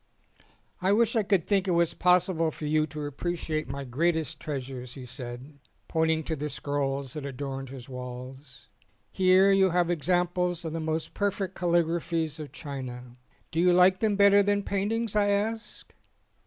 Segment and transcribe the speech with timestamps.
[0.81, 4.95] "I wish I could think it was possible for you to appreciate my greatest treasures,"
[4.95, 8.67] he said, pointing to the scrolls that adorned his walls.
[9.11, 13.11] "Here you have examples of the most perfect calligraphies of China."
[13.51, 15.93] "Do you like them better than paintings?" I asked.